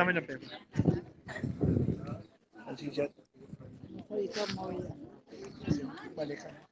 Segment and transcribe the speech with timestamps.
[0.00, 0.40] Dame la pena.
[2.66, 3.06] Así ya.
[4.08, 4.88] Editor movida.
[6.16, 6.68] Vale, Jana.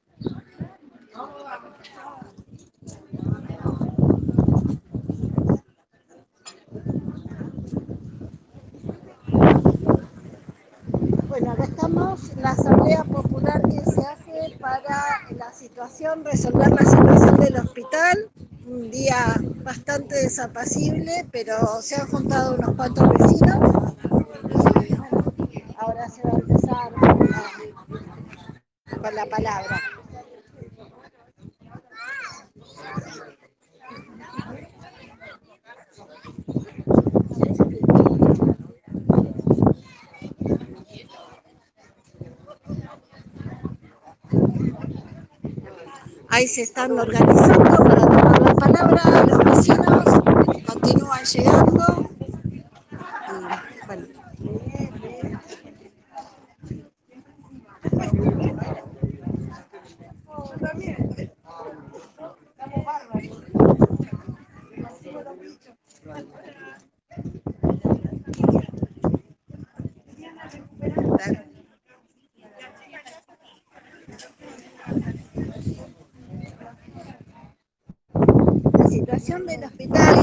[11.27, 17.37] Bueno, acá estamos, la asamblea popular que se hace para la situación, resolver la situación
[17.37, 18.31] del hospital.
[18.69, 23.95] Un día bastante desapacible, pero se han juntado unos cuantos vecinos.
[25.79, 26.93] Ahora se va a empezar
[29.01, 29.81] con la, palabra.
[46.29, 48.18] Ahí se están organizando
[49.05, 50.03] los vecinos
[50.65, 52.09] continúan llegando
[78.89, 80.15] situación del hospital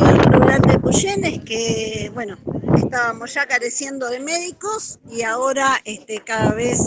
[1.03, 2.37] rural de Puyén es que, bueno,
[2.77, 6.81] estábamos ya careciendo de médicos y ahora este, cada vez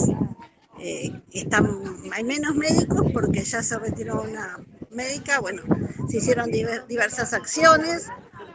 [0.78, 4.58] eh, están, hay menos médicos porque ya se retiró una
[4.90, 5.62] médica, bueno,
[6.08, 8.08] se hicieron diver- diversas acciones,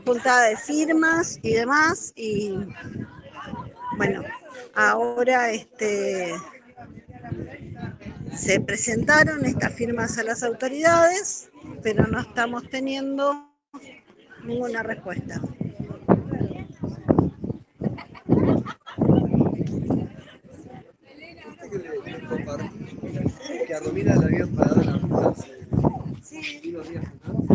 [0.05, 2.53] juntada de firmas y demás, y
[3.97, 4.23] bueno,
[4.75, 6.33] ahora este,
[8.37, 11.49] se presentaron estas firmas a las autoridades,
[11.81, 13.54] pero no estamos teniendo
[14.45, 15.41] ninguna respuesta.
[23.67, 27.45] que a Romina le habían pagado la unos días habían pagado.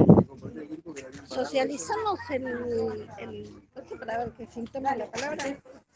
[1.26, 3.62] Socializamos el, el
[3.98, 5.46] para ver qué sintoma la palabra.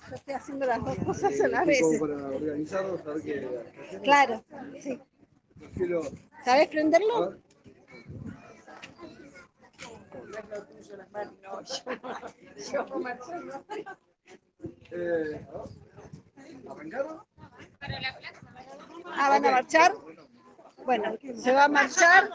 [0.08, 1.80] Yo estoy haciendo las dos cosas a la Eh, vez.
[1.80, 3.48] Como para organizarnos, saber qué
[14.90, 15.46] ver.
[16.70, 17.22] ¿Arrancaron?
[19.04, 19.92] Ah, ¿van a marchar?
[20.84, 22.30] Bueno, se va a marchar.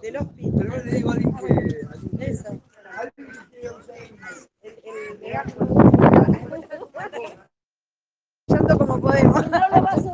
[0.00, 1.78] Pero yo le digo a alguien que.
[2.18, 2.58] Eso.
[8.46, 9.50] Yendo como podemos.
[9.50, 9.58] No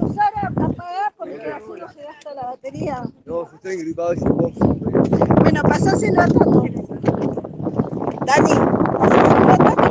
[0.06, 3.02] usar a apagar porque así no se gasta la batería.
[3.26, 4.54] No, si estoy gripado sin voz.
[5.40, 6.64] Bueno, pasáselo a Tato.
[8.24, 8.54] Dani,
[8.98, 9.84] pasáselo a Tato.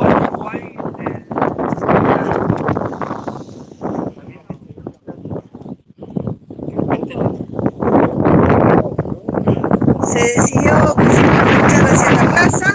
[10.06, 12.68] Se decidió que se iba a marchar hacia la plaza.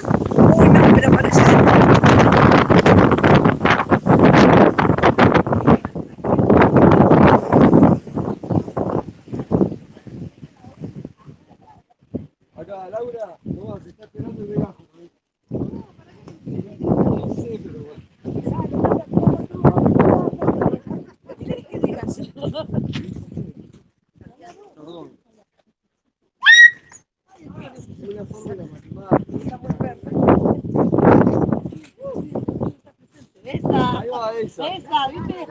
[0.56, 1.50] Uy, no, pero para allá.
[13.44, 14.84] No, se está esperando el debajo.
[34.58, 35.48] Esa, ¿viste?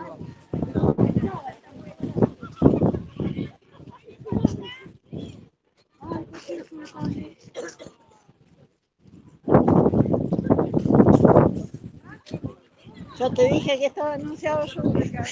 [13.18, 15.24] Yo te dije que estaba anunciado lluvia.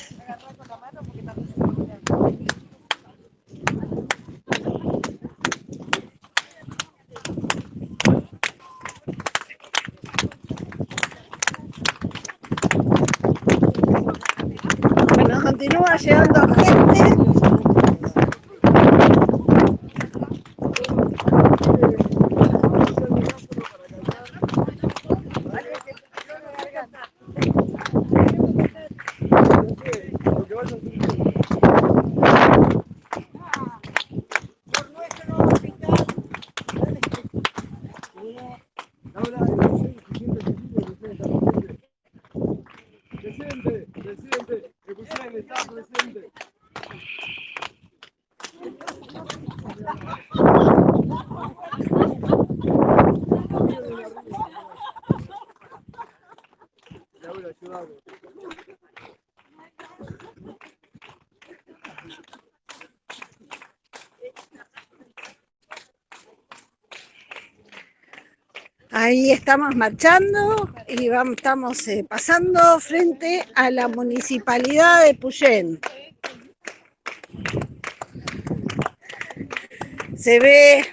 [15.15, 17.26] Bueno, continúa llegando gente.
[69.07, 75.79] Ahí estamos marchando y vamos, estamos eh, pasando frente a la municipalidad de Puyén.
[80.17, 80.85] Se ve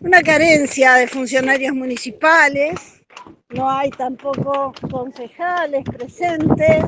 [0.00, 3.00] una carencia de funcionarios municipales,
[3.50, 6.82] no hay tampoco concejales presentes.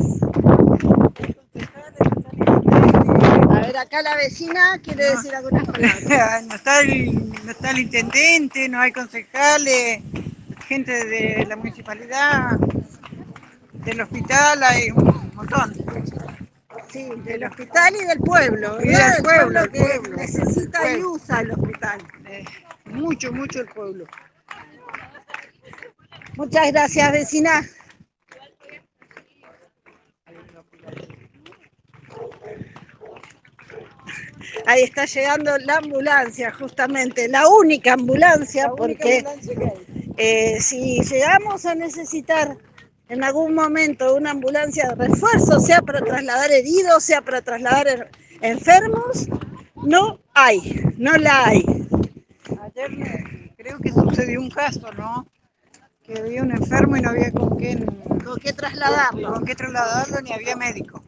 [3.50, 6.42] A ver, acá la vecina quiere decir algunas palabras.
[6.48, 10.00] no está, el, no está el intendente, no hay concejales,
[10.66, 12.58] gente de la municipalidad,
[13.72, 15.74] del hospital, hay un montón.
[16.90, 19.14] Sí, del hospital y del pueblo, Y ¿verdad?
[19.14, 20.16] del pueblo, el que pueblo.
[20.16, 22.00] necesita y usa el hospital.
[22.26, 22.44] Eh,
[22.86, 24.04] mucho, mucho el pueblo.
[26.36, 27.62] Muchas gracias, vecina.
[34.66, 39.24] Ahí está llegando la ambulancia, justamente, la única ambulancia, porque
[40.16, 42.56] eh, si llegamos a necesitar
[43.08, 48.08] en algún momento una ambulancia de refuerzo, sea para trasladar heridos, sea para trasladar er-
[48.40, 49.26] enfermos,
[49.74, 50.60] no hay,
[50.96, 51.64] no la hay.
[52.62, 55.26] Ayer me- creo que sucedió un caso, ¿no?
[56.04, 57.84] Que había un enfermo y no había con quién,
[58.24, 59.32] ¿Con qué trasladarlo?
[59.34, 61.04] con qué trasladarlo ni había médico.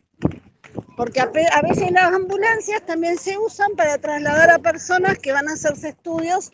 [0.96, 5.54] Porque a, veces las ambulancias también se usan para trasladar a personas que van a
[5.54, 6.52] hacerse estudios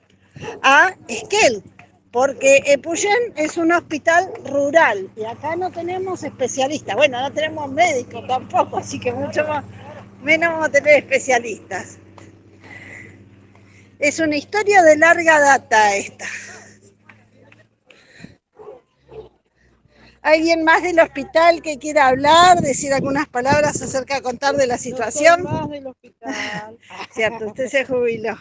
[0.62, 1.62] a Esquel,
[2.10, 6.96] porque Epuyén es un hospital rural y acá no tenemos especialistas.
[6.96, 9.64] Bueno, no tenemos médicos tampoco, así que mucho más,
[10.22, 11.98] menos vamos a tener especialistas.
[13.98, 16.24] Es una historia de larga data esta.
[20.22, 24.76] ¿Alguien más del hospital que quiera hablar, decir algunas palabras acerca de contar de la
[24.76, 25.44] situación?
[25.44, 26.76] más del hospital.
[27.14, 28.36] Cierto, usted se jubiló.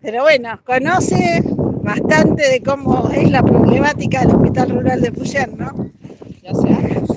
[0.00, 1.42] Pero bueno, conoce
[1.82, 5.90] bastante de cómo es la problemática del Hospital Rural de Puyén, ¿no?
[6.42, 7.10] Ya hace años.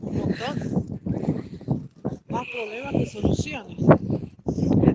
[0.00, 1.06] Un montón.
[2.28, 3.78] Más problemas que soluciones.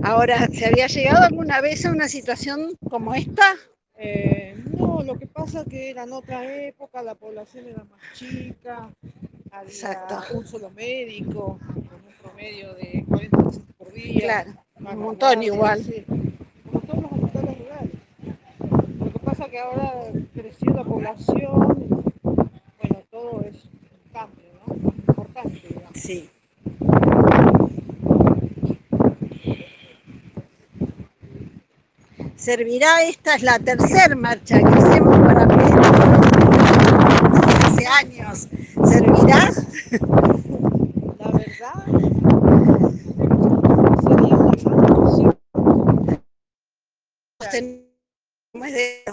[0.03, 3.55] Ahora, ¿se había llegado alguna vez a una situación como esta?
[3.97, 8.89] Eh, no, lo que pasa que era en otra época, la población era más chica,
[9.51, 10.37] había Exacto.
[10.37, 14.21] un solo médico, con un promedio de 40 pacientes por día.
[14.21, 15.83] Claro, un montón igual.
[15.83, 16.05] sí,
[16.65, 17.91] como todos los hospitales rurales.
[18.99, 19.93] Lo que pasa que ahora
[20.33, 24.75] creció la población, bueno, todo es un cambio, ¿no?
[24.75, 25.91] Importante, digamos.
[25.95, 26.29] Sí.
[32.41, 35.79] Servirá, esta es la tercera marcha que hacemos para pedir
[37.65, 38.47] hace años.
[38.89, 39.51] ¿Servirá?
[41.19, 41.85] La verdad,
[44.01, 44.35] sería
[48.53, 49.03] una de-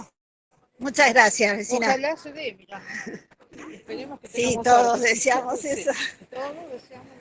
[0.79, 1.87] Muchas gracias, vecina.
[1.87, 2.81] Ojalá se dé, mira.
[3.73, 5.91] Esperemos que Sí, todos deseamos eso.
[6.31, 7.18] Todos deseamos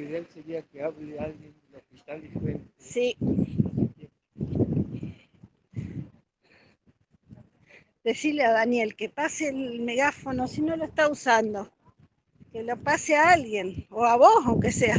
[0.00, 2.70] ideal sería que hable alguien del hospital cuente.
[2.78, 3.16] Sí.
[8.02, 11.70] Decirle a Daniel que pase el megáfono si no lo está usando.
[12.52, 14.96] Que lo pase a alguien, o a vos, aunque sea.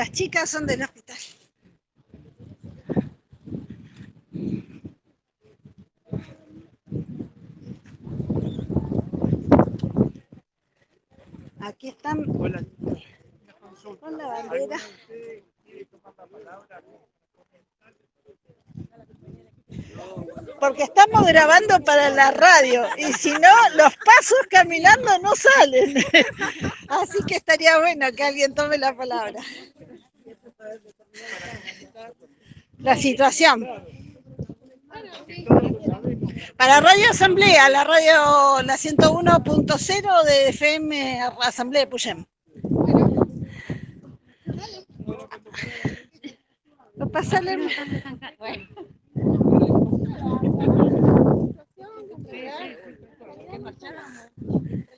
[0.00, 1.18] Las chicas son del hospital.
[11.60, 12.64] Aquí están Hola.
[14.00, 14.78] con la bandera.
[20.60, 25.94] Porque estamos grabando para la radio y si no, los pasos caminando no salen.
[26.88, 29.42] Así que estaría bueno que alguien tome la palabra.
[32.82, 33.66] La situación.
[36.56, 42.24] Para Radio Asamblea, la radio la 101.0 de FM Asamblea de Puyem.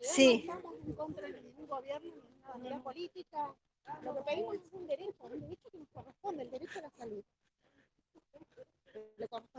[0.02, 0.46] Sí.
[0.82, 3.54] Ni una bandera política.
[4.02, 6.90] Lo que pedimos es un derecho, un derecho que nos corresponde, el derecho a la
[6.90, 7.24] salud.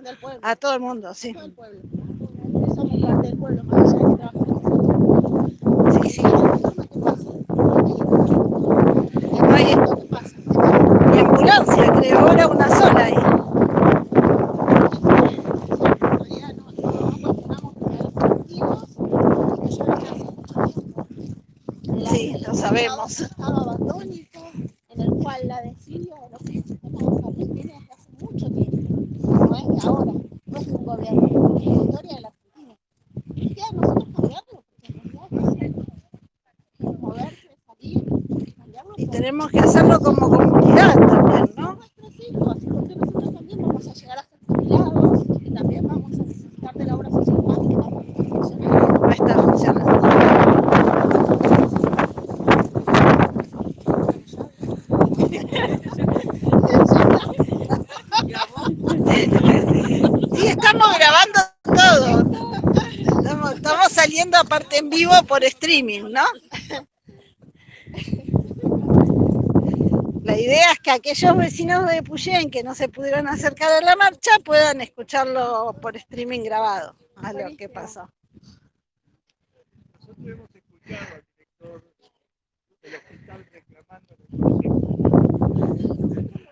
[0.05, 1.29] Al pueblo, A todo el mundo, sí.
[1.31, 1.79] a todo el pueblo.
[2.75, 5.51] Somos parte del pueblo, más allá de que trabajamos.
[5.93, 6.21] Sí, sí.
[9.41, 10.35] No hay- ¿Qué pasa?
[11.15, 13.13] Y ambulancia, creo, ahora una sola ahí.
[13.13, 13.21] En
[16.19, 16.73] realidad no, no
[17.21, 18.95] cuestionamos que hay colectivos y
[19.61, 21.05] que ya viene hace mucho tiempo.
[21.83, 23.19] La- Sí, el lo sabemos.
[23.19, 24.39] estado abandónico
[24.89, 28.77] en el cual la desidia de los sistemas de salud viene desde hace mucho tiempo.
[29.23, 30.11] No es de ahora,
[30.45, 32.75] no es de un gobierno, es la historia de la Argentina.
[33.35, 35.59] Y queda a nosotros cambiarlo, porque en realidad es así.
[36.79, 38.03] Es moverse, salir,
[38.57, 38.93] cambiarlo.
[38.97, 41.73] Y por- tenemos que hacerlo como comunidad también, ¿no?
[41.75, 46.23] nuestros hijos, porque nosotros también vamos a llegar a ser jubilados y también vamos a
[46.23, 48.67] necesitar de la obra social básica para que funcione.
[48.67, 49.93] No está funcionando.
[60.33, 62.07] Sí, estamos grabando todo.
[63.19, 66.23] Estamos, estamos saliendo aparte en vivo por streaming, ¿no?
[70.23, 73.95] La idea es que aquellos vecinos de Puyén que no se pudieron acercar a la
[73.95, 78.09] marcha puedan escucharlo por streaming grabado a lo que pasó.
[79.93, 81.83] Nosotros hemos escuchado al director
[82.81, 84.95] del hospital reclamando los proyectos.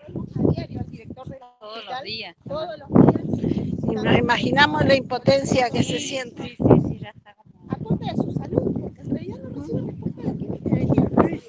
[0.08, 2.36] Vemos a diario al director del Todos los días.
[2.46, 6.44] todos los días, nos imaginamos la impotencia que se siente.
[6.44, 7.72] Sí, sí, sí, ya está como.
[7.72, 11.42] a de su salud, porque en realidad no reciben respuesta de quienes deberían recibir.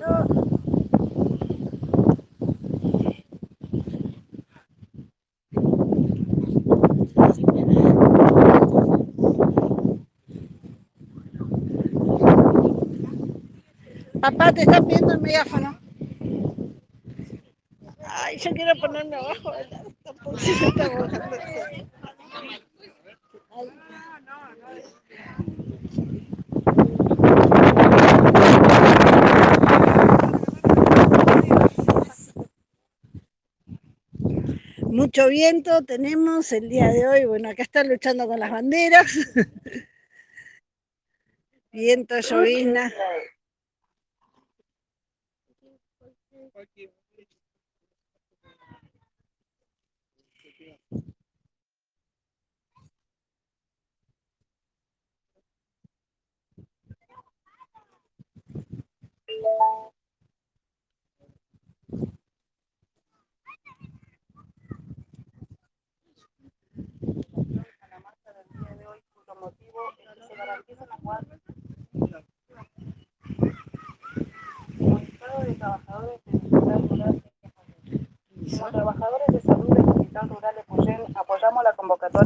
[14.21, 15.81] Papá, te están viendo el megáfono.
[18.07, 19.82] Ay, yo quiero ponerme abajo de
[34.93, 37.25] Mucho viento tenemos el día de hoy.
[37.25, 39.13] Bueno, acá están luchando con las banderas.
[41.73, 42.93] Viento, llovizna.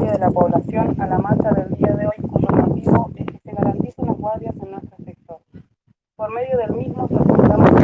[0.05, 3.53] De la población a la marcha del día de hoy, cuyo motivo es que se
[3.53, 5.16] garanticen las guardias en nuestro sector.
[6.17, 7.79] Por medio del mismo, solicitamos la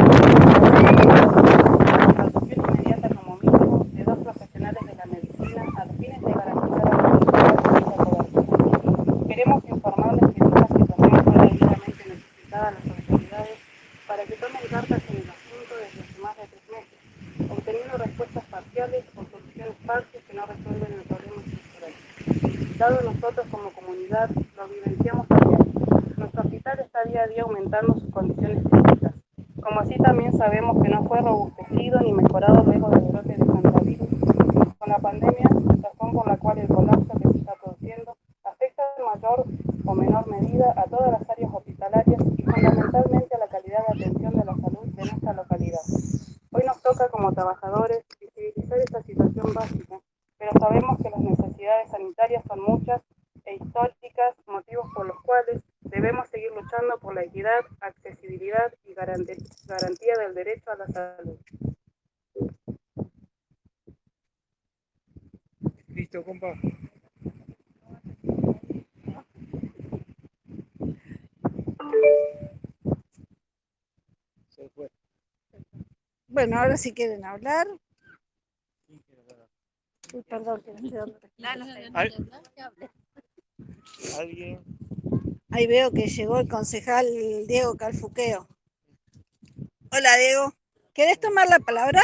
[2.55, 7.03] inmediata como mínimo de dos profesionales de la medicina a fines de garantizar a la
[7.03, 9.27] comunidad esta cobertura.
[9.27, 13.57] Queremos informarles que esta situación fue debidamente notificada a las autoridades
[14.07, 16.99] para que tomen cartas en el asunto desde hace más de tres meses
[17.51, 21.93] obteniendo respuestas parciales o soluciones parciales que no resuelven el problema estructural.
[22.79, 25.65] Dado nosotros como comunidad lo vivenciamos a diario.
[26.17, 29.13] Nuestro hospital está día a día aumentando sus condiciones críticas.
[29.61, 34.09] Como así también sabemos que no fue robustecido ni mejorado luego del brote de coronavirus.
[34.77, 35.47] Con la pandemia,
[35.81, 39.45] razón por la cual el colapso que se está produciendo afecta en mayor
[39.85, 44.33] o menor medida a todas las áreas hospitalarias y fundamentalmente a la calidad de atención
[44.35, 45.81] de la salud de nuestra localidad.
[46.51, 49.99] Hoy nos toca toca como trabajadores visibilizar esta situación básica,
[50.37, 53.01] pero sabemos que las necesidades sanitarias son muchas
[53.45, 59.37] e históricas, motivos por los cuales debemos seguir luchando por la equidad, accesibilidad y garante-
[59.65, 61.39] garantía del derecho a la salud.
[65.87, 66.53] Listo, compa.
[74.49, 74.89] Se fue.
[76.43, 77.65] Bueno, ahora si quieren hablar.
[80.13, 82.41] Uy, perdón, que no estoy dando respuesta.
[84.19, 84.61] Alguien.
[85.51, 87.05] Ahí veo que llegó el concejal
[87.47, 88.45] Diego Calfuqueo.
[89.89, 90.53] Hola, Diego.
[90.93, 92.01] ¿Querés tomar la palabra?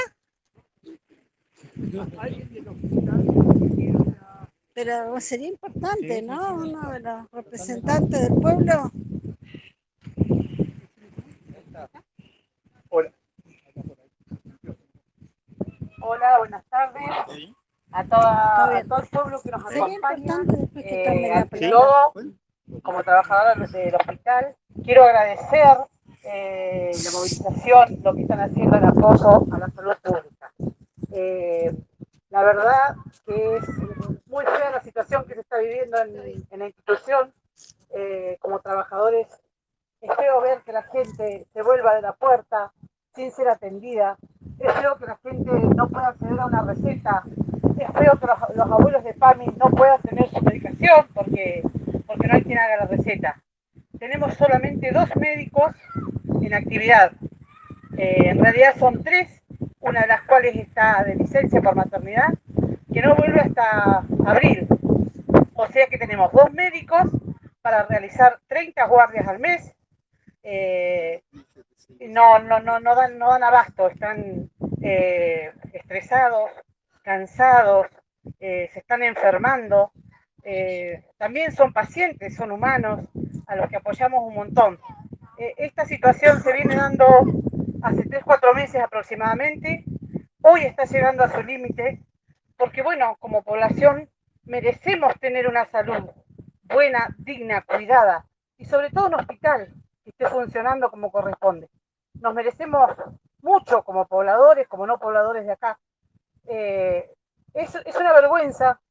[4.73, 6.63] Pero sería importante, Sí, sí, ¿no?
[6.63, 6.69] sí.
[6.69, 8.89] Uno de los representantes del pueblo.
[12.87, 13.11] Hola.
[16.01, 17.01] Hola, buenas tardes
[17.35, 17.53] Sí.
[17.99, 19.63] A, toda- todo el pueblo que nos
[19.99, 20.35] acompaña.
[20.75, 22.13] Eh, todo,
[22.83, 25.77] como trabajadora del hospital, quiero agradecer
[26.23, 30.51] eh, la movilización, lo que están haciendo en apoyo a la salud pública.
[31.11, 31.73] Eh,
[32.29, 33.63] la verdad que es
[34.27, 37.33] muy fea la situación que se está viviendo en, en la institución.
[37.91, 39.27] Eh, como trabajadores,
[40.01, 42.71] es feo ver que la gente se vuelva de la puerta
[43.15, 44.17] sin ser atendida.
[44.59, 47.23] Es feo que la gente no pueda acceder a una receta.
[47.79, 51.61] Es feo que los, los abuelos de PAMI no puedan tener su medicación porque,
[52.05, 53.41] porque no hay quien haga la receta.
[53.97, 55.75] Tenemos solamente dos médicos
[56.41, 57.11] en actividad.
[57.97, 59.41] Eh, en realidad son tres,
[59.79, 62.29] una de las cuales está de licencia por maternidad,
[62.93, 64.67] que no vuelve hasta abril.
[65.53, 67.03] O sea que tenemos dos médicos
[67.61, 69.73] para realizar 30 guardias al mes.
[70.43, 71.21] Eh,
[72.07, 74.49] no, no, no, no, dan, no dan abasto, están
[74.81, 76.49] eh, estresados,
[77.09, 77.87] cansados,
[78.39, 79.91] eh, se están enfermando.
[80.43, 83.09] eh, también son pacientes, son humanos,
[83.47, 84.79] a los que apoyamos un montón.
[85.37, 87.05] Eh, esta situación se viene dando
[87.81, 89.83] hace 3-4 meses aproximadamente.
[90.41, 92.03] Hoy está llegando a su límite,
[92.55, 94.07] porque bueno, como población
[94.45, 96.11] merecemos tener una salud
[96.63, 101.69] buena, digna, cuidada y sobre todo un hospital que esté funcionando como corresponde.
[102.21, 102.91] Nos merecemos
[103.41, 105.79] mucho como pobladores, como no pobladores de acá.
[106.49, 107.09] Eh,
[107.53, 108.81] es, es una vergüenza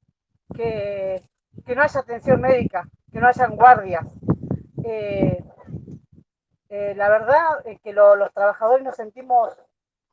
[0.54, 1.22] que,
[1.66, 4.06] que no haya atención médica, que no hayan guardias.
[4.84, 5.44] Eh,
[6.70, 9.56] eh, la verdad es que lo- los trabajadores nos sentimos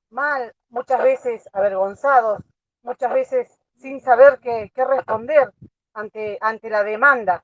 [0.10, 2.42] mal, muchas veces avergonzados,
[2.84, 5.52] muchas veces sin saber qué, qué responder
[5.94, 7.44] ante, ante la demanda,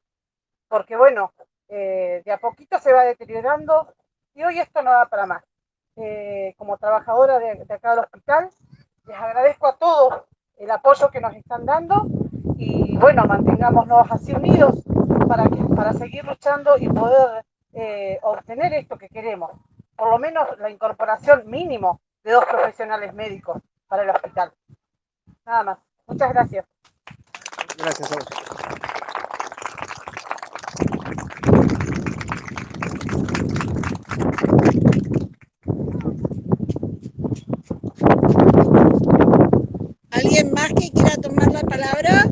[0.69, 1.33] porque bueno,
[1.69, 3.93] de a poquito se va deteriorando
[4.35, 5.43] y hoy esto no da para más.
[6.57, 8.49] Como trabajadora de, de acá del hospital,
[9.12, 10.24] les agradezco a todos
[10.58, 12.08] el apoyo que nos están dando
[12.58, 14.84] y bueno, mantengámonos así unidos
[15.28, 17.43] para, para seguir luchando y poder
[17.74, 19.52] eh, obtener esto que queremos,
[19.97, 24.54] por lo menos la incorporación mínimo de dos profesionales médicos para el hospital.
[25.45, 25.78] Nada más.
[26.08, 26.65] Muchas gracias.
[27.78, 28.52] Gracias a vos.
[40.12, 42.26] ¿Alguien más que quiera tomar la palabra?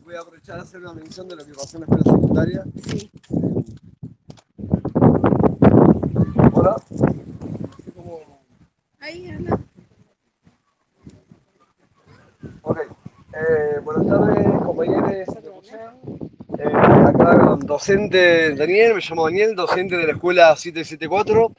[0.00, 2.64] Voy a aprovechar a hacer una mención de lo que pasó en la escuela secundaria.
[2.88, 3.10] Sí.
[6.52, 6.76] Hola.
[7.94, 8.20] Como-
[8.98, 9.60] Ahí, Ana.
[12.62, 12.78] Ok.
[13.34, 16.72] Eh, buenas tardes, compañeros de eh,
[17.06, 21.52] Acá con docente Daniel, me llamo Daniel, docente de la escuela 774.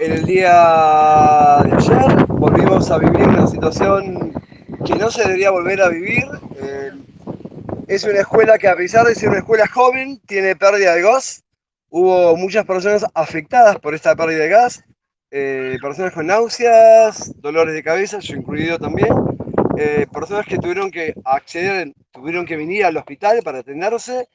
[0.00, 4.32] En el día de ayer volvimos a vivir una situación
[4.84, 6.24] que no se debería volver a vivir.
[6.56, 6.83] Eh,
[7.88, 11.44] es una escuela que a pesar de ser una escuela joven, tiene pérdida de gas.
[11.90, 14.84] Hubo muchas personas afectadas por esta pérdida de gas.
[15.30, 19.08] eh, personas con náuseas, dolores de cabeza, yo incluido también.
[19.76, 24.28] eh, personas que tuvieron que acceder, tuvieron que venir al hospital para atenderse.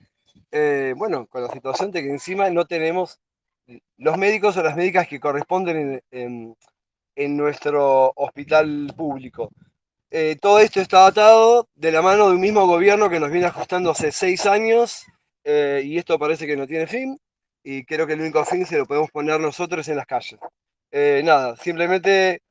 [0.52, 3.20] eh, bueno, con la situación de que encima no tenemos
[3.98, 6.56] los médicos o las médicas que corresponden en,
[7.38, 9.52] nuestro hospital público.
[10.12, 13.48] Eh, todo esto está atado de la mano de un mismo gobierno que nos viene
[13.48, 15.06] ajustando hace seis años
[15.44, 17.20] eh, y esto parece que no tiene fin
[17.64, 20.40] y creo que el único fin se lo podemos poner nosotros en las calles.
[20.92, 22.42] Eh, nada, simplemente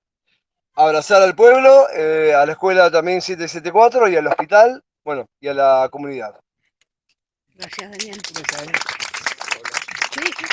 [0.75, 5.55] abrazar al pueblo, eh, a la escuela también 774 y al hospital, bueno, y a
[5.55, 6.39] la comunidad.
[7.55, 8.23] Gracias, Daniel.
[8.33, 8.71] Gracias.
[10.13, 10.45] Sí, sí.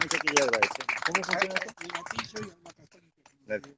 [0.00, 0.86] yo quería agradecer.
[1.06, 1.82] ¿Cómo funciona esto?
[1.82, 3.02] El gatillo y el marcador.
[3.46, 3.76] Dale.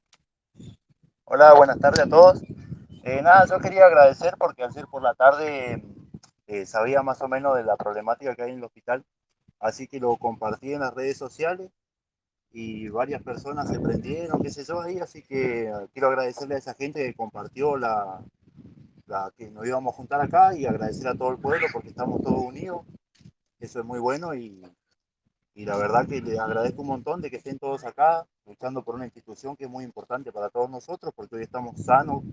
[1.35, 2.43] Hola, buenas tardes a todos.
[3.01, 5.83] Eh, nada, yo quería agradecer porque ayer por la tarde
[6.45, 9.03] eh, sabía más o menos de la problemática que hay en el hospital,
[9.59, 11.71] así que lo compartí en las redes sociales
[12.51, 16.59] y varias personas se prendieron, qué sé yo, ahí, así que eh, quiero agradecerle a
[16.59, 18.21] esa gente que compartió la,
[19.07, 22.21] la que nos íbamos a juntar acá y agradecer a todo el pueblo porque estamos
[22.21, 22.85] todos unidos,
[23.59, 24.61] eso es muy bueno y,
[25.55, 28.95] y la verdad que les agradezco un montón de que estén todos acá luchando por
[28.95, 32.23] una institución que es muy importante para todos nosotros porque hoy estamos sanos,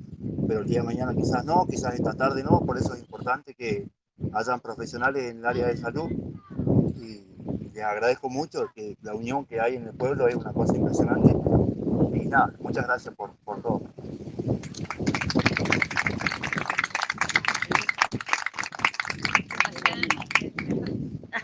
[0.49, 3.55] pero el día de mañana quizás no, quizás esta tarde no, por eso es importante
[3.55, 3.89] que
[4.33, 6.11] hayan profesionales en el área de salud
[6.97, 7.27] y,
[7.61, 10.77] y les agradezco mucho que la unión que hay en el pueblo es una cosa
[10.77, 11.37] impresionante
[12.15, 13.83] y nada, muchas gracias por, por todo.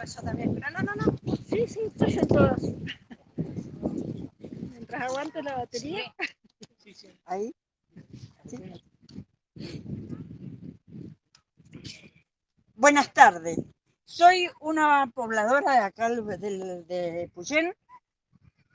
[0.07, 1.15] Yo también, pero no, no, no.
[1.57, 2.61] Sí, sí, estoy en todas.
[4.71, 6.14] Mientras aguante la batería.
[6.77, 7.19] Sí, sí.
[7.25, 7.55] Ahí.
[12.75, 13.59] Buenas tardes.
[14.05, 17.75] Soy una pobladora de acá de, de Puyén,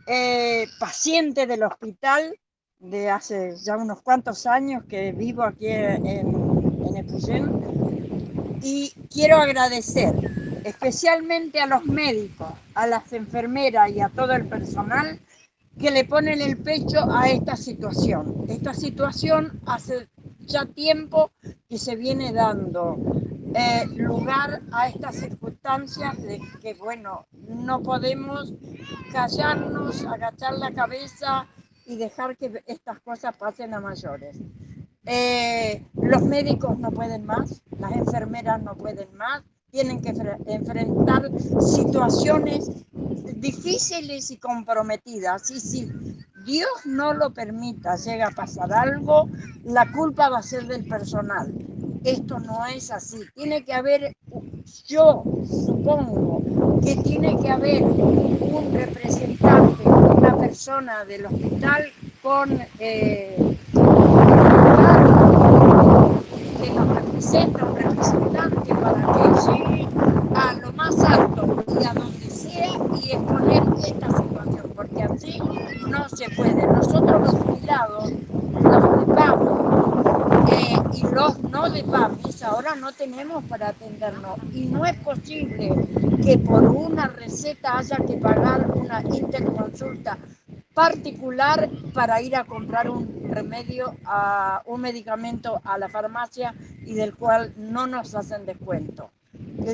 [0.08, 2.36] eh, paciente del hospital
[2.80, 10.41] de hace ya unos cuantos años que vivo aquí en, en Epuyén y quiero agradecer
[10.64, 15.20] especialmente a los médicos, a las enfermeras y a todo el personal
[15.80, 18.46] que le ponen el pecho a esta situación.
[18.50, 21.32] Esta situación hace ya tiempo
[21.70, 22.98] que se viene dando
[23.56, 28.54] eh, lugar a estas circunstancias de que, bueno, no podemos
[29.12, 31.48] callarnos, agachar la cabeza
[31.86, 34.38] y dejar que estas cosas pasen a mayores.
[35.06, 41.30] Eh, los médicos no pueden más, las enfermeras no pueden más, tienen que fre- enfrentar
[41.60, 42.70] situaciones
[43.36, 45.50] difíciles y comprometidas.
[45.52, 45.92] Y si
[46.46, 49.28] Dios no lo permita, llega a pasar algo,
[49.64, 51.54] la culpa va a ser del personal.
[52.04, 53.20] Esto no es así.
[53.36, 54.16] Tiene que haber,
[54.88, 56.42] yo supongo
[56.84, 61.86] que tiene que haber un representante, una persona del hospital
[62.24, 63.38] con eh,
[66.62, 69.88] que nos representa, un representante para que llegue
[70.36, 72.68] a lo más alto y a donde sea
[73.02, 75.40] y exponer esta situación, porque así
[75.88, 76.68] no se puede.
[76.68, 79.52] Nosotros los jubilados, los de PAMI
[80.52, 85.88] eh, y los no de PAMIS, ahora no tenemos para atendernos y no es posible
[86.24, 90.18] que por una receta haya que pagar una interconsulta
[90.82, 97.16] particular para ir a comprar un remedio, a un medicamento a la farmacia y del
[97.16, 99.12] cual no nos hacen descuento.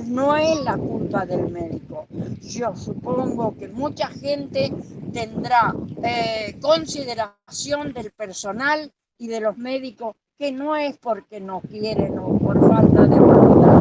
[0.07, 2.07] No es la culpa del médico.
[2.41, 4.73] Yo supongo que mucha gente
[5.13, 12.19] tendrá eh, consideración del personal y de los médicos que no es porque no quieren
[12.19, 13.77] o por falta de voluntad,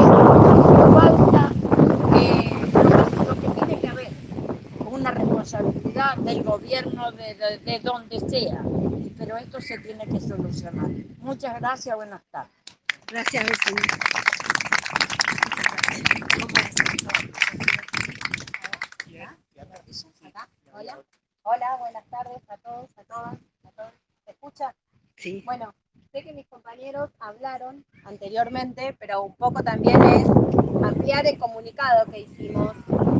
[0.00, 0.06] es
[0.72, 1.52] por falta
[2.18, 2.50] eh,
[3.28, 4.08] lo que tiene que haber
[4.90, 8.60] una responsabilidad del gobierno de, de, de donde sea,
[9.16, 10.88] pero esto se tiene que solucionar.
[11.20, 12.50] Muchas gracias, buenas tardes.
[13.06, 13.82] Gracias, vecino.
[20.72, 20.98] Hola,
[21.44, 23.92] hola, buenas tardes a todos, a todas, a todos.
[24.24, 24.74] ¿Se escucha?
[25.16, 25.42] Sí.
[25.46, 25.72] Bueno,
[26.10, 30.28] sé que mis compañeros hablaron anteriormente, pero un poco también es
[30.82, 32.74] ampliar el comunicado que hicimos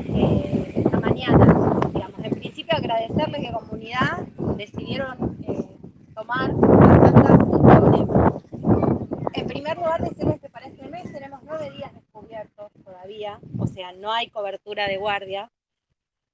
[0.08, 1.83] eh, esta mañana.
[2.44, 4.18] Principio agradecerles que comunidad
[4.58, 5.66] decidieron eh,
[6.14, 6.50] tomar
[9.32, 13.92] en primer lugar, decirles que para este mes tenemos nueve días descubiertos todavía, o sea,
[13.92, 15.50] no hay cobertura de guardia.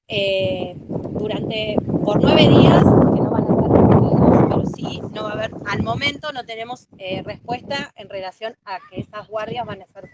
[0.09, 5.31] Eh, durante, por nueve días, que no van a estar cumplidos, pero sí, no va
[5.31, 9.83] a haber, al momento no tenemos eh, respuesta en relación a que esas guardias van
[9.83, 10.11] a ser,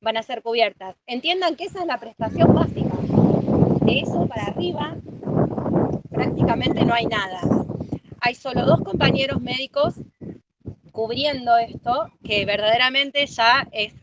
[0.00, 0.96] van a ser cubiertas.
[1.06, 2.90] Entiendan que esa es la prestación básica.
[3.84, 4.96] De eso para arriba,
[6.10, 7.40] prácticamente no hay nada.
[8.20, 9.94] Hay solo dos compañeros médicos
[10.92, 13.94] cubriendo esto, que verdaderamente ya es,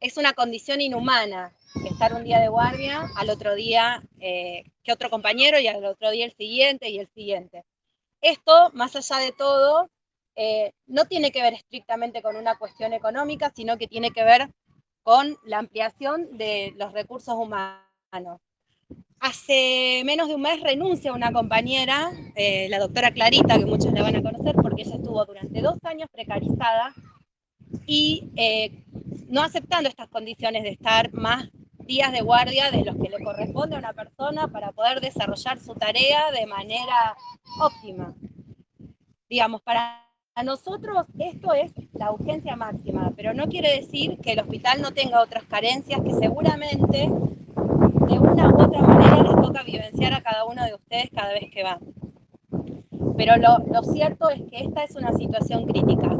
[0.00, 1.52] es una condición inhumana
[1.88, 6.10] estar un día de guardia, al otro día eh, que otro compañero y al otro
[6.10, 7.64] día el siguiente y el siguiente.
[8.20, 9.90] Esto, más allá de todo,
[10.36, 14.50] eh, no tiene que ver estrictamente con una cuestión económica, sino que tiene que ver
[15.02, 18.40] con la ampliación de los recursos humanos.
[19.24, 24.02] Hace menos de un mes renuncia una compañera, eh, la doctora Clarita, que muchos la
[24.02, 26.92] van a conocer porque ella estuvo durante dos años precarizada
[27.86, 28.84] y eh,
[29.30, 33.76] no aceptando estas condiciones de estar más días de guardia de los que le corresponde
[33.76, 37.16] a una persona para poder desarrollar su tarea de manera
[37.62, 38.12] óptima.
[39.30, 40.06] Digamos, para
[40.44, 45.22] nosotros esto es la urgencia máxima, pero no quiere decir que el hospital no tenga
[45.22, 47.08] otras carencias que seguramente
[48.06, 49.13] de una u otra manera
[49.62, 51.80] vivenciar a cada uno de ustedes cada vez que van.
[53.16, 56.16] Pero lo, lo cierto es que esta es una situación crítica.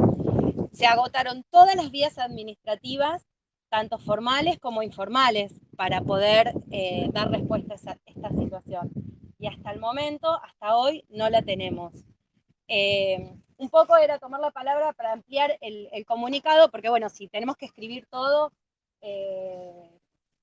[0.73, 3.27] Se agotaron todas las vías administrativas,
[3.69, 8.91] tanto formales como informales, para poder eh, dar respuesta a esta situación.
[9.39, 11.93] Y hasta el momento, hasta hoy, no la tenemos.
[12.69, 17.29] Eh, un poco era tomar la palabra para ampliar el, el comunicado, porque bueno, si
[17.29, 18.53] tenemos que escribir todo,
[19.01, 19.91] eh,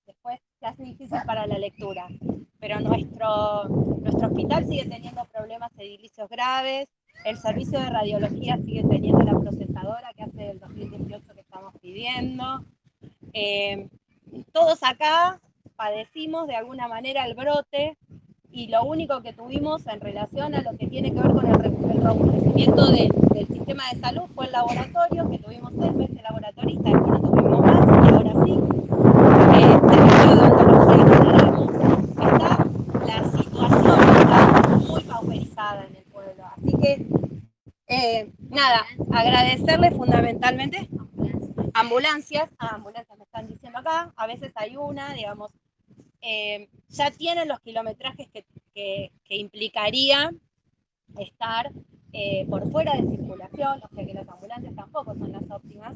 [0.06, 2.08] después se hace difícil para la lectura.
[2.62, 3.66] Pero nuestro,
[4.02, 6.88] nuestro hospital sigue teniendo problemas edilicios graves,
[7.26, 12.64] el servicio de radiología sigue teniendo la procesadora que hace del 2018 que estamos pidiendo.
[13.34, 13.90] Eh,
[14.54, 15.42] todos acá
[15.76, 17.98] padecimos de alguna manera el brote
[18.52, 21.66] y lo único que tuvimos en relación a lo que tiene que ver con el,
[21.66, 26.90] el robustecimiento de- del sistema de salud fue el laboratorio, que tuvimos seis veces laboratorista,
[26.92, 28.52] después no tuvimos más, y ahora sí.
[29.56, 31.72] Eh, servicio de odontología que tenemos.
[32.22, 32.68] Está,
[33.06, 36.44] la situación está muy pauperizada en el pueblo.
[36.58, 37.06] Así que,
[37.92, 40.88] eh, nada, agradecerle fundamentalmente
[41.74, 45.52] ambulancias, ambulancias me están diciendo acá, a veces hay una, digamos,
[46.22, 50.32] eh, ya tienen los kilometrajes que, que- que implicaría
[51.18, 51.72] estar
[52.14, 55.96] eh, por fuera de circulación, o sea que las ambulancias tampoco son las óptimas,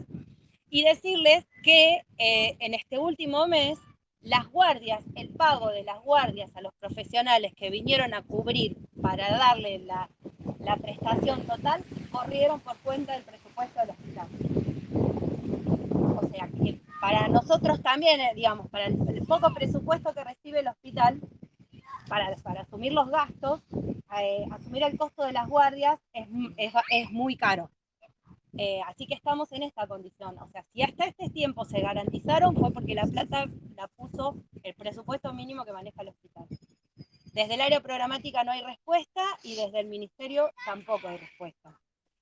[0.70, 3.80] y decirles que eh, en este último mes
[4.26, 9.30] las guardias, el pago de las guardias a los profesionales que vinieron a cubrir para
[9.30, 10.10] darle la,
[10.60, 14.28] la prestación total, corrieron por cuenta del presupuesto del hospital.
[16.18, 20.68] O sea que para nosotros también, eh, digamos, para el, poco presupuesto que recibe el
[20.68, 21.22] hospital,
[22.08, 23.62] para, para asumir los gastos,
[24.20, 27.70] eh, asumir el costo de las guardias es, es, es muy caro.
[28.58, 30.38] Eh, así que estamos en esta condición.
[30.40, 33.88] O sea, si hasta este tiempo se garantizaron fue porque la plata la
[34.64, 36.46] el presupuesto mínimo que maneja el hospital.
[37.34, 41.78] Desde el área programática no hay respuesta y desde el ministerio tampoco hay respuesta.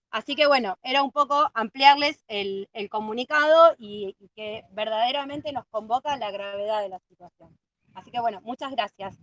[0.09, 5.65] Así que bueno, era un poco ampliarles el, el comunicado y, y que verdaderamente nos
[5.67, 7.57] convoca la gravedad de la situación.
[7.93, 9.17] Así que bueno, muchas gracias.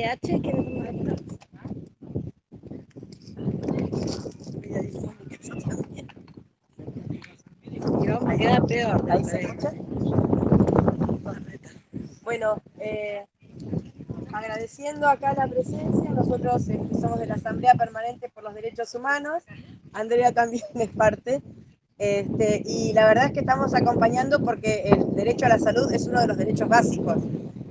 [0.00, 0.94] A PDH quiero tomar.
[4.62, 5.10] Ella dice
[5.40, 6.06] eso también.
[8.06, 9.10] Yo me queda peor.
[9.10, 9.72] ¿Ahí se escucha?
[12.22, 13.26] Bueno, eh,
[14.32, 19.42] agradeciendo acá la presencia, nosotros eh, somos de la Asamblea Permanente por los Derechos Humanos,
[19.92, 21.42] Andrea también es parte,
[21.98, 26.06] este, y la verdad es que estamos acompañando porque el derecho a la salud es
[26.06, 27.18] uno de los derechos básicos.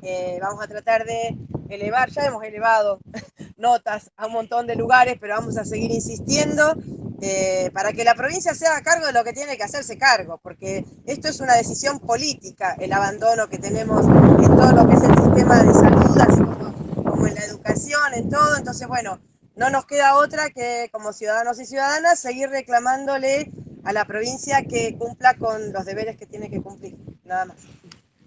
[0.02, 1.36] Eh, vamos a tratar de
[1.70, 3.00] elevar, ya hemos elevado
[3.58, 6.76] notas a un montón de lugares, pero vamos a seguir insistiendo
[7.22, 10.40] eh, para que la provincia se haga cargo de lo que tiene que hacerse cargo,
[10.42, 15.04] porque esto es una decisión política, el abandono que tenemos en todo lo que es
[15.04, 18.58] el sistema de salud, así como, como en la educación, en todo.
[18.58, 19.20] Entonces, bueno,
[19.56, 23.52] no nos queda otra que como ciudadanos y ciudadanas seguir reclamándole
[23.84, 26.96] a la provincia que cumpla con los deberes que tiene que cumplir.
[27.24, 27.58] Nada más.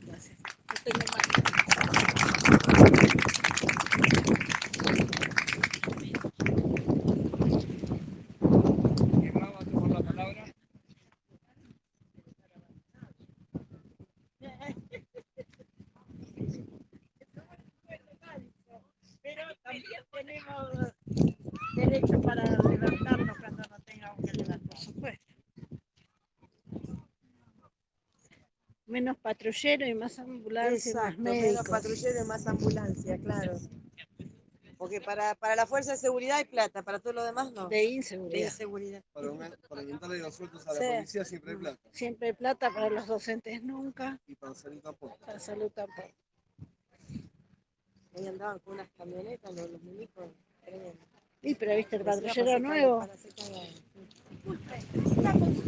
[0.01, 0.39] Gracias.
[0.69, 1.23] No tengo más.
[9.21, 10.45] ¿Quién más va a tomar la palabra?
[19.23, 20.95] Pero también tenemos
[21.77, 24.69] derecho para levantarnos cuando no tengamos que levantar.
[24.69, 25.33] Por supuesto.
[28.93, 33.59] Menos patrullero y más ambulancia más Exacto, menos patrullero y más ambulancia, claro.
[34.77, 37.69] Porque para, para la fuerza de seguridad hay plata, para todo lo demás no.
[37.69, 38.45] De De inseguridad.
[38.49, 39.03] inseguridad.
[39.15, 40.87] Para, una- para aumentarle los sueldos a la Sí.
[40.95, 41.81] policía siempre hay plata.
[41.91, 45.17] Siempre hay plata para los docentes nunca, Y para salud tampoco.
[45.25, 46.11] para salud tampoco.
[48.15, 50.27] Ahí andaban con unas camionetas los, los milicos.
[50.63, 51.07] tremendo.
[51.41, 53.01] Y pero viste el patrullero para hacer nuevo.
[53.01, 53.69] cagar- para hacer cagar.
[55.07, 55.59] estamos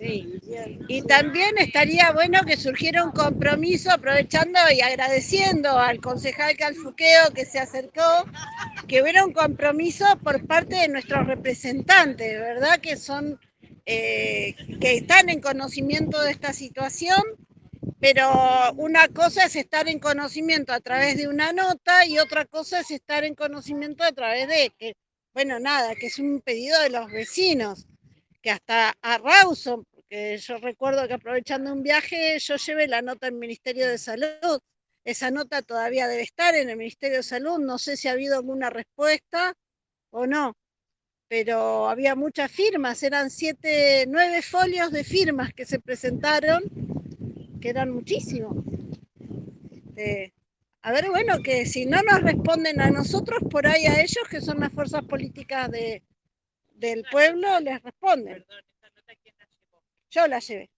[0.00, 0.38] y
[0.88, 7.44] Y también estaría bueno que surgiera un compromiso aprovechando y agradeciendo al concejal Calfuqueo que
[7.44, 8.24] se acercó,
[8.86, 12.78] que hubiera un compromiso por parte de nuestros representantes, ¿verdad?
[12.80, 13.38] Que son
[13.86, 17.22] eh, que están en conocimiento de esta situación
[18.00, 22.80] pero una cosa es estar en conocimiento a través de una nota y otra cosa
[22.80, 24.94] es estar en conocimiento a través de que,
[25.34, 27.86] bueno, nada, que es un pedido de los vecinos
[28.40, 33.26] que hasta a Rawson, porque yo recuerdo que aprovechando un viaje yo llevé la nota
[33.26, 34.60] al Ministerio de Salud.
[35.04, 38.36] Esa nota todavía debe estar en el Ministerio de Salud, no sé si ha habido
[38.36, 39.54] alguna respuesta
[40.10, 40.54] o no,
[41.28, 46.62] pero había muchas firmas, eran siete, nueve folios de firmas que se presentaron,
[47.60, 48.56] que eran muchísimos.
[49.96, 50.32] Eh,
[50.82, 54.40] a ver, bueno, que si no nos responden a nosotros, por ahí a ellos, que
[54.40, 56.02] son las fuerzas políticas de,
[56.78, 58.44] del pueblo les responden.
[60.10, 60.70] Yo la llevé.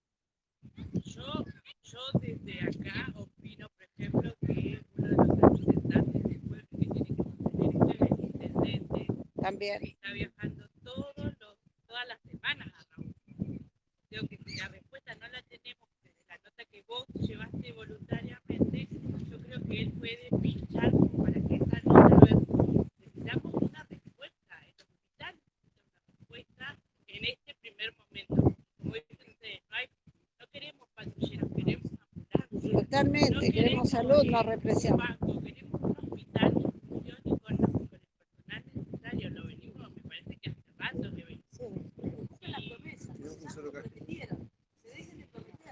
[1.05, 1.45] Yo,
[1.83, 7.05] yo desde acá opino, por ejemplo, que uno de los representantes del pueblo que tiene
[7.05, 9.07] que sostener esto es el intendente,
[9.41, 9.79] También.
[9.81, 13.15] que está viajando todos los, todas las semanas a Raúl.
[14.09, 18.89] Creo que si la respuesta no la tenemos desde la nota que vos llevaste voluntariamente,
[19.31, 20.91] yo creo que él puede pinchar
[21.23, 24.55] para que esa nota luego necesitamos una respuesta.
[24.67, 26.67] El hospital necesita una respuesta
[27.09, 28.35] en este primer momento.
[28.83, 29.87] Como dicen ustedes, no, hay,
[30.41, 32.73] no queremos patrulleros, queremos ambulancias.
[32.73, 34.97] Totalmente, No queremos salud, no represión.
[34.97, 39.31] banco, queremos un hospital que funcione con, la- con el personal necesario.
[39.31, 41.41] Lo venimos, me parece que hace rato que venimos.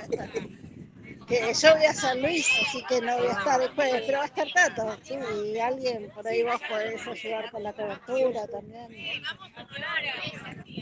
[1.26, 4.24] Que yo voy a San Luis, así que no voy a estar después, pero va
[4.24, 4.96] a estar Tato.
[5.02, 5.14] Sí,
[5.52, 8.88] y alguien por ahí vos podés ayudar con la cobertura también.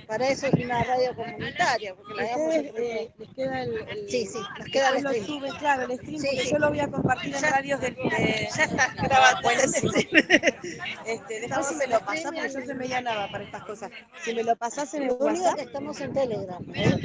[0.06, 4.08] Para eso es una radio comunitaria, porque la Ustedes en eh, les queda el, el-
[4.10, 5.26] Sí, sí, nos queda el stream.
[5.26, 6.50] suben, claro, el stream, Sí, sí.
[6.50, 9.42] yo lo voy a compartir en Ya- radios del, de, Ya está grabando.
[9.42, 9.92] Buenísimo.
[11.06, 13.90] Este, después si me lo pasás, porque yo soy media nada para estas cosas.
[14.24, 16.62] Si me lo pasás en el Lo único que estamos en Telegram.
[16.74, 16.96] ¿eh?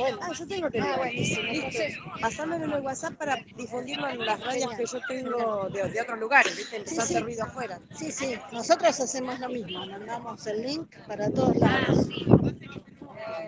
[0.00, 0.18] Bueno.
[0.22, 0.94] Ah, yo tengo Telegram.
[0.94, 1.48] Ah, buenísimo.
[1.50, 6.00] Entonces, Pasámelo en el WhatsApp para difundirlo en las radios que yo tengo de, de
[6.00, 6.82] otros lugares, ¿viste?
[6.86, 7.18] Sí, sí.
[7.18, 7.80] ruido afuera.
[7.98, 12.06] Sí, sí, nosotros hacemos lo mismo, mandamos el link para todos lados.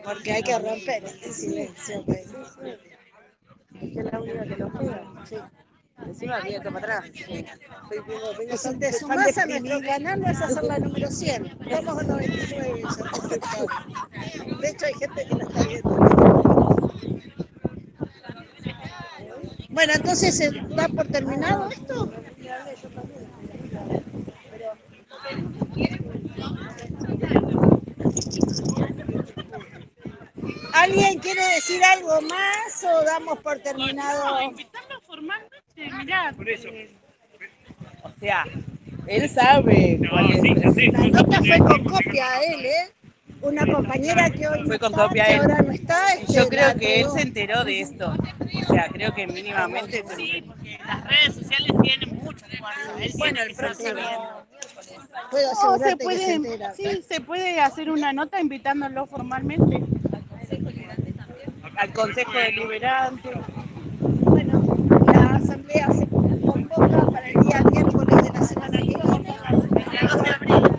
[0.04, 2.04] Porque hay que romper este silencio.
[2.06, 5.24] que- Es que es la única que nos queda.
[5.24, 5.36] Sí.
[6.06, 7.04] Encima viene para atrás.
[7.06, 7.26] Estoy
[8.06, 11.10] viendo, vengo Y si tan- te sumás a nuestro canal vas a hacer la número
[11.10, 11.58] 100.
[11.70, 14.56] Vamos a 99 ya.
[14.60, 15.90] De hecho hay gente que la está viendo.
[19.70, 22.10] Bueno, entonces ¿eh, da por terminado esto.
[30.72, 34.40] ¿Alguien quiere decir algo más o damos por terminado?
[34.42, 36.32] Invitarlo formalmente, mirá.
[36.36, 36.68] Por eso.
[36.68, 36.90] eh,
[38.02, 38.44] O sea,
[39.06, 40.92] él sabe cuál es.
[40.92, 42.92] La nota fue con copia a él, ¿eh?
[43.42, 45.40] Una compañera que hoy no Fue con está, copia a que él.
[45.40, 46.12] ahora no está.
[46.14, 48.12] este, Yo la creo que él se enteró de esto.
[48.68, 50.04] O sea, creo que mínimamente.
[50.16, 52.20] Sí, porque las redes sociales tienen.
[53.00, 54.00] Él Bueno, el próximo.
[55.30, 56.40] Puedo no, se puede.
[56.74, 59.82] Sí, se puede hacer una nota invitándolo formalmente.
[61.76, 63.30] Al Consejo Deliberante.
[64.00, 64.62] Bueno,
[65.06, 69.36] la asamblea se convoca para el día miércoles de la semana que viene.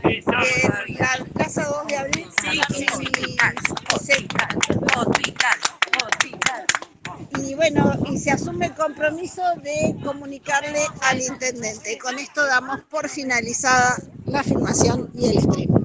[0.04, 0.24] Eh,
[1.00, 3.38] la casa 2 de abril, sí, sí, sí, sí
[7.62, 11.96] bueno, y se asume el compromiso de comunicarle al intendente.
[12.00, 15.81] Con esto damos por finalizada la filmación y el stream.